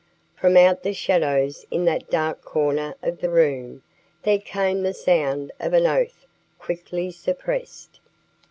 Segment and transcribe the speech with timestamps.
[0.35, 3.83] From out the shadows in that dark corner of the room
[4.23, 6.25] there came the sound of an oath
[6.57, 7.99] quickly suppressed.